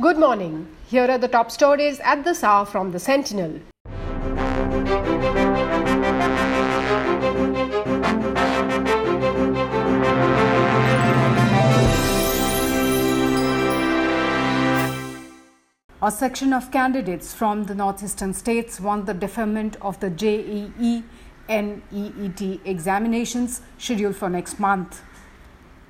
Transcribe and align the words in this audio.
Good 0.00 0.16
morning. 0.16 0.66
Here 0.88 1.10
are 1.10 1.18
the 1.18 1.28
top 1.28 1.50
stories 1.50 2.00
at 2.00 2.24
this 2.24 2.42
hour 2.42 2.64
from 2.64 2.90
the 2.90 2.98
Sentinel. 2.98 3.60
A 16.00 16.10
section 16.10 16.54
of 16.54 16.70
candidates 16.70 17.34
from 17.34 17.64
the 17.64 17.74
northeastern 17.74 18.32
states 18.32 18.80
want 18.80 19.04
the 19.04 19.12
deferment 19.12 19.76
of 19.82 20.00
the 20.00 20.08
JEE 20.08 21.04
NEET 21.50 22.60
examinations 22.64 23.60
scheduled 23.76 24.16
for 24.16 24.30
next 24.30 24.58
month. 24.58 25.02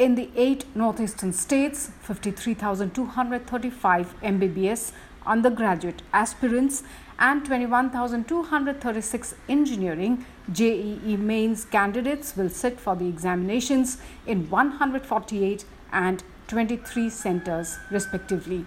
In 0.01 0.15
the 0.15 0.31
eight 0.35 0.65
northeastern 0.75 1.35
states, 1.35 1.91
53,235 2.05 4.15
MBBS 4.23 4.93
undergraduate 5.27 6.01
aspirants 6.15 6.83
and 7.19 7.45
21,236 7.45 9.35
engineering 9.47 10.25
JEE 10.51 11.19
mains 11.19 11.67
candidates 11.67 12.35
will 12.35 12.49
sit 12.49 12.81
for 12.81 12.97
the 12.97 13.09
examinations 13.09 13.99
in 14.27 14.49
148 14.49 15.67
and 15.93 16.25
23 16.49 17.11
centers 17.11 17.79
respectively. 17.91 18.65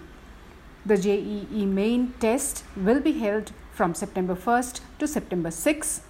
The 0.86 0.98
JEE 0.98 1.66
main 1.66 2.14
test 2.20 2.62
will 2.76 3.00
be 3.00 3.18
held 3.18 3.50
from 3.72 3.94
September 3.94 4.36
1st 4.36 4.82
to 5.00 5.08
September 5.08 5.48
6th 5.48 6.02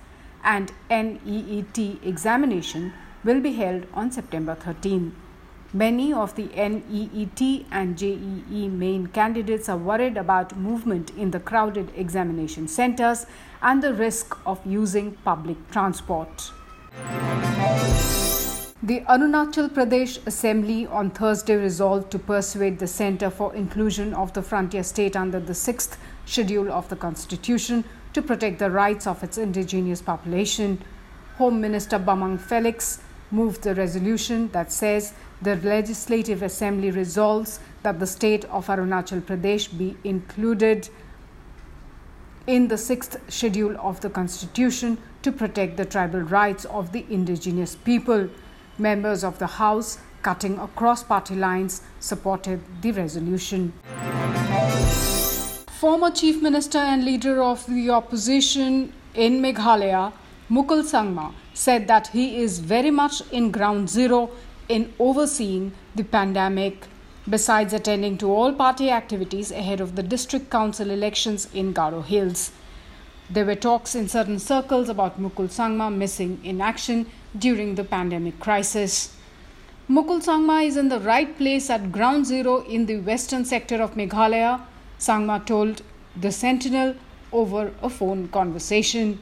and 0.44 0.70
NEET 0.90 1.98
examination 2.04 2.92
will 3.24 3.40
be 3.40 3.54
held 3.54 3.86
on 3.94 4.10
September 4.12 4.54
13. 4.54 5.14
Many 5.72 6.12
of 6.12 6.36
the 6.36 6.44
NEET 6.54 7.66
and 7.72 7.98
JEE 7.98 8.68
main 8.68 9.08
candidates 9.08 9.68
are 9.68 9.76
worried 9.76 10.16
about 10.16 10.56
movement 10.56 11.10
in 11.16 11.32
the 11.32 11.40
crowded 11.40 11.90
examination 11.96 12.68
centers 12.68 13.26
and 13.60 13.82
the 13.82 13.92
risk 13.92 14.36
of 14.46 14.64
using 14.64 15.12
public 15.24 15.56
transport. 15.72 16.52
The 18.84 19.00
Arunachal 19.08 19.70
Pradesh 19.70 20.24
Assembly 20.26 20.86
on 20.86 21.10
Thursday 21.10 21.56
resolved 21.56 22.10
to 22.12 22.18
persuade 22.18 22.78
the 22.78 22.86
Centre 22.86 23.30
for 23.30 23.54
Inclusion 23.54 24.12
of 24.12 24.34
the 24.34 24.42
Frontier 24.42 24.82
State 24.82 25.16
under 25.16 25.40
the 25.40 25.54
6th 25.54 25.96
schedule 26.26 26.70
of 26.70 26.88
the 26.90 26.96
Constitution 26.96 27.82
to 28.12 28.20
protect 28.20 28.58
the 28.58 28.70
rights 28.70 29.06
of 29.06 29.24
its 29.24 29.38
indigenous 29.38 30.02
population. 30.02 30.84
Home 31.38 31.60
Minister 31.60 31.98
Bamang 31.98 32.38
Felix 32.38 33.00
moved 33.34 33.62
the 33.62 33.74
resolution 33.74 34.48
that 34.52 34.70
says 34.70 35.12
the 35.42 35.56
Legislative 35.56 36.42
Assembly 36.42 36.90
resolves 36.90 37.58
that 37.82 37.98
the 37.98 38.06
state 38.06 38.44
of 38.46 38.68
Arunachal 38.68 39.20
Pradesh 39.20 39.76
be 39.76 39.96
included 40.04 40.88
in 42.46 42.68
the 42.68 42.76
6th 42.76 43.18
schedule 43.30 43.76
of 43.78 44.00
the 44.00 44.10
Constitution 44.10 44.98
to 45.22 45.32
protect 45.32 45.76
the 45.76 45.84
tribal 45.84 46.20
rights 46.20 46.64
of 46.66 46.92
the 46.92 47.04
indigenous 47.10 47.74
people. 47.74 48.28
Members 48.78 49.24
of 49.24 49.38
the 49.38 49.46
House, 49.46 49.98
cutting 50.22 50.58
across 50.58 51.02
party 51.02 51.34
lines, 51.34 51.82
supported 52.00 52.60
the 52.82 52.92
resolution. 52.92 53.72
Former 55.80 56.10
Chief 56.10 56.42
Minister 56.42 56.78
and 56.78 57.04
leader 57.04 57.42
of 57.42 57.66
the 57.66 57.90
opposition 57.90 58.92
in 59.14 59.40
Meghalaya, 59.40 60.12
Mukul 60.50 60.82
Sangma, 60.82 61.32
said 61.54 61.88
that 61.88 62.08
he 62.08 62.36
is 62.42 62.58
very 62.58 62.90
much 62.90 63.22
in 63.30 63.50
ground 63.50 63.88
zero 63.88 64.30
in 64.68 64.92
overseeing 64.98 65.72
the 65.94 66.04
pandemic, 66.04 66.86
besides 67.28 67.72
attending 67.72 68.18
to 68.18 68.30
all 68.30 68.52
party 68.52 68.90
activities 68.90 69.50
ahead 69.50 69.80
of 69.80 69.96
the 69.96 70.02
district 70.02 70.50
council 70.50 70.90
elections 70.90 71.48
in 71.54 71.72
Garo 71.72 72.04
Hills. 72.04 72.52
There 73.30 73.46
were 73.46 73.54
talks 73.54 73.94
in 73.94 74.08
certain 74.08 74.38
circles 74.38 74.90
about 74.90 75.18
Mukul 75.18 75.48
Sangma 75.48 75.94
missing 75.94 76.40
in 76.44 76.60
action 76.60 77.06
during 77.38 77.76
the 77.76 77.84
pandemic 77.84 78.38
crisis. 78.40 79.16
Mukul 79.88 80.22
Sangma 80.22 80.66
is 80.66 80.76
in 80.76 80.88
the 80.88 81.00
right 81.00 81.36
place 81.38 81.70
at 81.70 81.92
ground 81.92 82.26
zero 82.26 82.62
in 82.64 82.86
the 82.86 82.98
western 82.98 83.44
sector 83.44 83.76
of 83.76 83.94
Meghalaya, 83.94 84.60
Sangma 84.98 85.44
told 85.46 85.82
the 86.16 86.32
Sentinel 86.32 86.94
over 87.32 87.72
a 87.82 87.88
phone 87.90 88.28
conversation. 88.28 89.18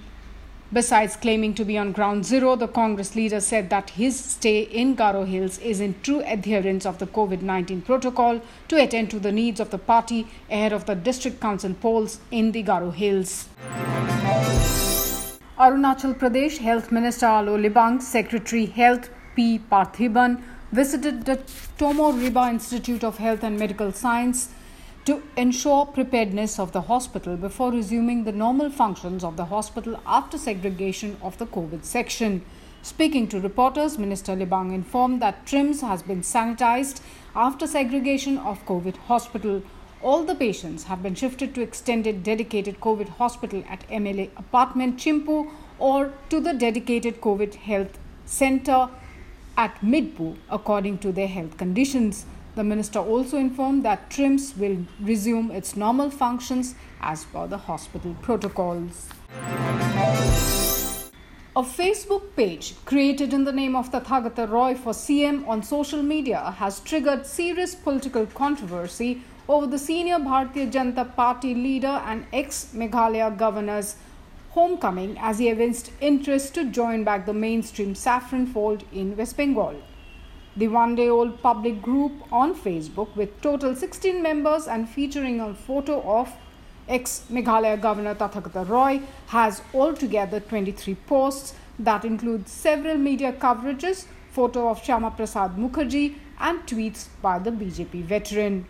Besides 0.72 1.16
claiming 1.16 1.52
to 1.56 1.66
be 1.66 1.76
on 1.76 1.92
ground 1.92 2.24
zero, 2.24 2.56
the 2.56 2.66
Congress 2.66 3.14
leader 3.14 3.40
said 3.40 3.68
that 3.68 3.90
his 3.90 4.18
stay 4.18 4.62
in 4.62 4.96
Garo 4.96 5.26
Hills 5.26 5.58
is 5.58 5.80
in 5.80 5.94
true 6.02 6.22
adherence 6.24 6.86
of 6.86 6.98
the 6.98 7.06
COVID 7.06 7.42
19 7.42 7.82
protocol 7.82 8.40
to 8.68 8.82
attend 8.82 9.10
to 9.10 9.18
the 9.20 9.32
needs 9.32 9.60
of 9.60 9.68
the 9.68 9.76
party 9.76 10.26
ahead 10.50 10.72
of 10.72 10.86
the 10.86 10.94
district 10.94 11.40
council 11.42 11.74
polls 11.74 12.20
in 12.30 12.52
the 12.52 12.62
Garo 12.62 12.90
Hills. 12.90 13.50
Arunachal 15.58 16.14
Pradesh 16.14 16.56
Health 16.56 16.90
Minister 16.90 17.26
Alo 17.26 17.58
Libang, 17.58 18.00
Secretary 18.00 18.64
Health 18.64 19.10
P. 19.36 19.58
Parthiban, 19.58 20.42
visited 20.72 21.26
the 21.26 21.38
Tomo 21.76 22.12
Riba 22.12 22.48
Institute 22.48 23.04
of 23.04 23.18
Health 23.18 23.44
and 23.44 23.58
Medical 23.58 23.92
Science 23.92 24.48
to 25.04 25.20
ensure 25.36 25.84
preparedness 25.86 26.58
of 26.60 26.70
the 26.72 26.82
hospital 26.82 27.36
before 27.36 27.72
resuming 27.72 28.22
the 28.22 28.32
normal 28.32 28.70
functions 28.70 29.24
of 29.24 29.36
the 29.36 29.46
hospital 29.46 30.00
after 30.06 30.38
segregation 30.38 31.16
of 31.20 31.36
the 31.38 31.46
COVID 31.46 31.84
section. 31.84 32.44
Speaking 32.82 33.26
to 33.28 33.40
reporters, 33.40 33.98
Minister 33.98 34.36
Libang 34.36 34.72
informed 34.72 35.20
that 35.20 35.44
TRIMS 35.44 35.80
has 35.80 36.02
been 36.02 36.20
sanitized 36.20 37.00
after 37.34 37.66
segregation 37.66 38.38
of 38.38 38.64
COVID 38.66 38.96
hospital. 38.96 39.62
All 40.02 40.22
the 40.24 40.34
patients 40.34 40.84
have 40.84 41.02
been 41.02 41.14
shifted 41.16 41.54
to 41.54 41.62
extended 41.62 42.22
dedicated 42.22 42.80
COVID 42.80 43.08
hospital 43.08 43.64
at 43.69 43.88
MLA 43.88 44.30
apartment 44.36 44.98
Chimpu 44.98 45.50
or 45.78 46.12
to 46.28 46.40
the 46.40 46.52
dedicated 46.52 47.20
COVID 47.20 47.54
health 47.54 47.98
center 48.24 48.88
at 49.56 49.80
Midpu 49.80 50.36
according 50.48 50.98
to 50.98 51.12
their 51.12 51.28
health 51.28 51.56
conditions. 51.56 52.24
The 52.54 52.64
minister 52.64 52.98
also 52.98 53.38
informed 53.38 53.82
that 53.84 54.10
TRIMS 54.10 54.56
will 54.58 54.84
resume 55.00 55.50
its 55.50 55.74
normal 55.74 56.10
functions 56.10 56.74
as 57.00 57.24
per 57.24 57.46
the 57.46 57.56
hospital 57.56 58.14
protocols. 58.20 59.08
A 61.54 61.62
Facebook 61.62 62.34
page 62.36 62.74
created 62.84 63.32
in 63.32 63.44
the 63.44 63.52
name 63.52 63.74
of 63.74 63.90
Tathagata 63.90 64.48
Roy 64.48 64.74
for 64.74 64.92
CM 64.92 65.48
on 65.48 65.62
social 65.62 66.02
media 66.02 66.54
has 66.58 66.80
triggered 66.80 67.26
serious 67.26 67.74
political 67.74 68.26
controversy 68.26 69.22
over 69.48 69.66
the 69.66 69.78
senior 69.78 70.16
Bharatiya 70.16 70.70
Janata 70.70 71.14
Party 71.16 71.54
leader 71.54 72.00
and 72.06 72.26
ex 72.32 72.70
Meghalaya 72.74 73.36
governor's 73.36 73.96
homecoming 74.50 75.16
as 75.19 75.38
he 75.38 75.48
evinced 75.48 75.90
interest 76.00 76.54
to 76.54 76.70
join 76.70 77.02
back 77.04 77.24
the 77.24 77.32
mainstream 77.32 77.94
saffron 77.94 78.46
fold 78.46 78.84
in 78.92 79.16
West 79.16 79.38
Bengal. 79.38 79.76
The 80.54 80.68
one 80.68 80.94
day 80.94 81.08
old 81.08 81.40
public 81.40 81.80
group 81.80 82.12
on 82.30 82.54
Facebook 82.54 83.16
with 83.16 83.40
total 83.40 83.74
16 83.74 84.22
members 84.22 84.66
and 84.66 84.86
featuring 84.86 85.40
a 85.40 85.54
photo 85.54 86.02
of 86.02 86.30
ex 86.86 87.24
Meghalaya 87.30 87.80
Governor 87.80 88.14
Tathagata 88.14 88.68
Roy 88.68 89.00
has 89.28 89.62
altogether 89.72 90.40
23 90.40 90.94
posts 91.06 91.54
that 91.78 92.04
include 92.04 92.48
several 92.48 92.98
media 92.98 93.32
coverages, 93.32 94.04
photo 94.32 94.68
of 94.68 94.82
Shyama 94.82 95.16
Prasad 95.16 95.56
Mukherjee, 95.56 96.16
and 96.38 96.60
tweets 96.66 97.06
by 97.22 97.38
the 97.38 97.50
BJP 97.50 98.04
veteran. 98.04 98.66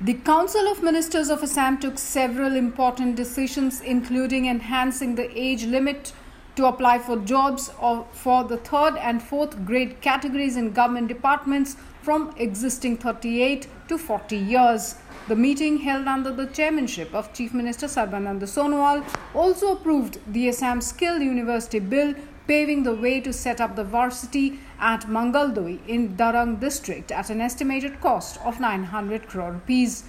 The 0.00 0.14
Council 0.14 0.68
of 0.68 0.80
Ministers 0.80 1.28
of 1.28 1.42
Assam 1.42 1.78
took 1.80 1.98
several 1.98 2.54
important 2.54 3.16
decisions, 3.16 3.80
including 3.80 4.46
enhancing 4.46 5.16
the 5.16 5.28
age 5.36 5.64
limit 5.64 6.12
to 6.58 6.66
apply 6.66 6.98
for 6.98 7.16
jobs 7.18 7.70
for 8.12 8.42
the 8.42 8.56
third 8.56 8.96
and 8.96 9.22
fourth 9.22 9.64
grade 9.64 10.00
categories 10.00 10.56
in 10.56 10.72
government 10.72 11.06
departments 11.06 11.76
from 12.02 12.34
existing 12.36 12.96
38 12.96 13.68
to 13.86 13.96
40 13.96 14.36
years. 14.36 14.96
The 15.28 15.36
meeting 15.36 15.78
held 15.78 16.08
under 16.08 16.32
the 16.32 16.46
chairmanship 16.46 17.14
of 17.14 17.32
Chief 17.32 17.54
Minister 17.54 17.86
Sarbananda 17.86 18.48
Sonowal 18.54 19.04
also 19.34 19.72
approved 19.76 20.18
the 20.26 20.48
Assam 20.48 20.80
Skill 20.80 21.20
University 21.20 21.78
Bill 21.78 22.14
paving 22.48 22.82
the 22.82 22.94
way 22.94 23.20
to 23.20 23.32
set 23.32 23.60
up 23.60 23.76
the 23.76 23.84
varsity 23.84 24.58
at 24.80 25.02
Mangaldoi 25.02 25.78
in 25.86 26.16
Darang 26.16 26.58
district 26.58 27.12
at 27.12 27.30
an 27.30 27.40
estimated 27.40 28.00
cost 28.00 28.40
of 28.44 28.58
900 28.58 29.28
crore 29.28 29.52
rupees. 29.52 30.04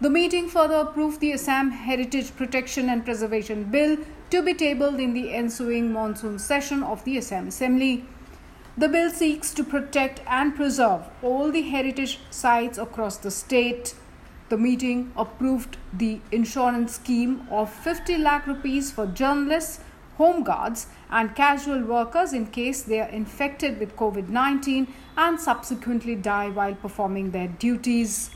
The 0.00 0.10
meeting 0.10 0.48
further 0.48 0.76
approved 0.76 1.20
the 1.20 1.32
Assam 1.32 1.72
Heritage 1.72 2.36
Protection 2.36 2.88
and 2.88 3.04
Preservation 3.04 3.64
Bill 3.64 3.98
to 4.30 4.42
be 4.42 4.54
tabled 4.54 5.00
in 5.00 5.12
the 5.12 5.34
ensuing 5.34 5.92
monsoon 5.92 6.38
session 6.38 6.84
of 6.84 7.04
the 7.04 7.18
Assam 7.18 7.48
Assembly. 7.48 8.04
The 8.76 8.88
bill 8.88 9.10
seeks 9.10 9.52
to 9.54 9.64
protect 9.64 10.20
and 10.28 10.54
preserve 10.54 11.02
all 11.20 11.50
the 11.50 11.62
heritage 11.62 12.20
sites 12.30 12.78
across 12.78 13.16
the 13.16 13.32
state. 13.32 13.96
The 14.50 14.56
meeting 14.56 15.12
approved 15.16 15.78
the 15.92 16.20
insurance 16.30 16.94
scheme 16.94 17.48
of 17.50 17.72
50 17.72 18.18
lakh 18.18 18.46
rupees 18.46 18.92
for 18.92 19.06
journalists 19.06 19.80
home 20.18 20.42
guards, 20.42 20.88
and 21.10 21.34
casual 21.34 21.82
workers 21.84 22.32
in 22.32 22.46
case 22.46 22.82
they 22.82 23.00
are 23.00 23.08
infected 23.08 23.78
with 23.78 23.96
COVID 23.96 24.28
19 24.28 24.88
and 25.16 25.40
subsequently 25.40 26.16
die 26.16 26.50
while 26.50 26.74
performing 26.74 27.30
their 27.30 27.48
duties. 27.48 28.30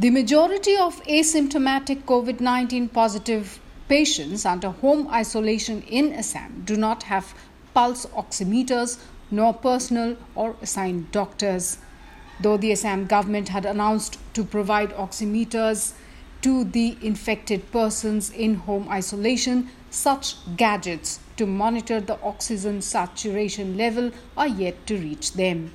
The 0.00 0.08
majority 0.08 0.74
of 0.78 1.04
asymptomatic 1.04 2.04
COVID 2.04 2.40
19 2.40 2.88
positive 2.88 3.60
patients 3.86 4.46
under 4.46 4.70
home 4.70 5.06
isolation 5.08 5.82
in 5.82 6.14
Assam 6.14 6.62
do 6.64 6.74
not 6.74 7.02
have 7.02 7.34
pulse 7.74 8.06
oximeters 8.06 8.98
nor 9.30 9.52
personal 9.52 10.16
or 10.34 10.56
assigned 10.62 11.12
doctors. 11.12 11.76
Though 12.40 12.56
the 12.56 12.72
Assam 12.72 13.04
government 13.08 13.50
had 13.50 13.66
announced 13.66 14.16
to 14.32 14.42
provide 14.42 14.96
oximeters 14.96 15.92
to 16.40 16.64
the 16.64 16.96
infected 17.02 17.70
persons 17.70 18.30
in 18.30 18.54
home 18.54 18.88
isolation, 18.88 19.68
such 19.90 20.36
gadgets 20.56 21.20
to 21.36 21.44
monitor 21.44 22.00
the 22.00 22.18
oxygen 22.22 22.80
saturation 22.80 23.76
level 23.76 24.12
are 24.34 24.48
yet 24.48 24.86
to 24.86 24.96
reach 24.96 25.34
them. 25.34 25.72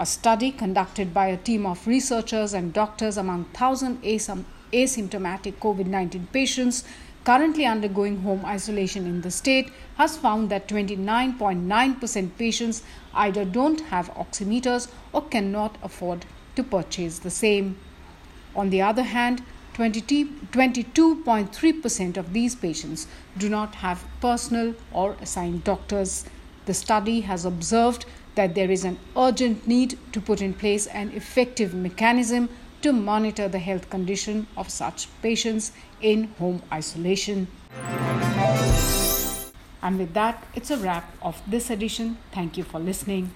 A 0.00 0.06
study 0.06 0.50
conducted 0.50 1.12
by 1.12 1.26
a 1.26 1.36
team 1.36 1.66
of 1.66 1.86
researchers 1.86 2.54
and 2.54 2.72
doctors 2.72 3.18
among 3.18 3.44
1,000 3.52 4.02
asymptomatic 4.02 5.58
COVID 5.58 5.84
19 5.84 6.28
patients 6.32 6.84
currently 7.22 7.66
undergoing 7.66 8.22
home 8.22 8.42
isolation 8.46 9.04
in 9.04 9.20
the 9.20 9.30
state 9.30 9.70
has 9.98 10.16
found 10.16 10.48
that 10.48 10.66
29.9% 10.68 12.30
patients 12.38 12.82
either 13.12 13.44
don't 13.44 13.82
have 13.92 14.08
oximeters 14.14 14.88
or 15.12 15.20
cannot 15.20 15.76
afford 15.82 16.24
to 16.56 16.64
purchase 16.64 17.18
the 17.18 17.28
same. 17.28 17.76
On 18.56 18.70
the 18.70 18.80
other 18.80 19.02
hand, 19.02 19.42
22.3% 19.74 22.16
of 22.16 22.32
these 22.32 22.54
patients 22.54 23.06
do 23.36 23.50
not 23.50 23.74
have 23.74 24.06
personal 24.22 24.74
or 24.94 25.18
assigned 25.20 25.64
doctors. 25.64 26.24
The 26.64 26.72
study 26.72 27.20
has 27.20 27.44
observed 27.44 28.06
that 28.34 28.54
there 28.54 28.70
is 28.70 28.84
an 28.84 28.98
urgent 29.16 29.66
need 29.66 29.98
to 30.12 30.20
put 30.20 30.40
in 30.40 30.54
place 30.54 30.86
an 30.86 31.10
effective 31.12 31.74
mechanism 31.74 32.48
to 32.82 32.92
monitor 32.92 33.48
the 33.48 33.58
health 33.58 33.90
condition 33.90 34.46
of 34.56 34.70
such 34.70 35.08
patients 35.20 35.72
in 36.00 36.24
home 36.38 36.62
isolation. 36.72 37.46
And 39.82 39.98
with 39.98 40.14
that, 40.14 40.46
it's 40.54 40.70
a 40.70 40.76
wrap 40.76 41.12
of 41.22 41.40
this 41.46 41.70
edition. 41.70 42.18
Thank 42.32 42.56
you 42.56 42.64
for 42.64 42.78
listening. 42.78 43.30